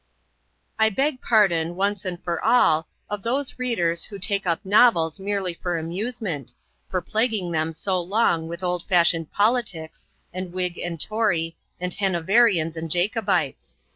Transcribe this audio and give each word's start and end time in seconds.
I 0.79 0.89
beg 0.89 1.21
pardon, 1.21 1.75
once 1.75 2.05
and 2.05 2.19
for 2.23 2.43
all, 2.43 2.87
of 3.07 3.21
those 3.21 3.59
readers 3.59 4.05
who 4.05 4.17
take 4.17 4.47
up 4.47 4.65
novels 4.65 5.19
merely 5.19 5.53
for 5.53 5.77
amusement, 5.77 6.55
for 6.89 7.01
plaguing 7.01 7.51
them 7.51 7.71
so 7.71 7.99
long 7.99 8.47
with 8.47 8.63
old 8.63 8.81
fashioned 8.87 9.31
politics, 9.31 10.07
and 10.33 10.53
Whig 10.53 10.79
and 10.79 10.99
Tory, 10.99 11.55
and 11.79 11.93
Hanoverians 11.93 12.75
and 12.75 12.89
Jacobites. 12.89 13.77